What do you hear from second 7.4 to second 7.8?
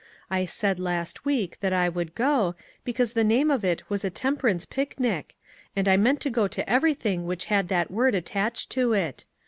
had